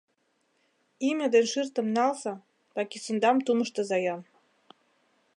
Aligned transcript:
Име 1.09 1.27
ден 1.33 1.45
шӱртым 1.51 1.87
налза 1.97 2.33
да 2.75 2.81
кӱсендам 2.89 3.37
тумыштыза-ян! 3.45 4.21